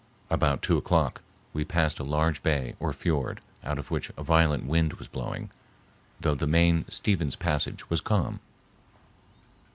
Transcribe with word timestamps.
About 0.31 0.63
two 0.63 0.79
o'clock 0.79 1.21
we 1.53 1.63
passed 1.63 1.99
a 1.99 2.03
large 2.03 2.41
bay 2.41 2.73
or 2.79 2.91
fiord, 2.91 3.39
out 3.63 3.77
of 3.77 3.91
which 3.91 4.09
a 4.17 4.23
violent 4.23 4.65
wind 4.65 4.93
was 4.93 5.07
blowing, 5.07 5.51
though 6.19 6.33
the 6.33 6.47
main 6.47 6.89
Stephens 6.89 7.35
Passage 7.35 7.87
was 7.87 8.01
calm. 8.01 8.39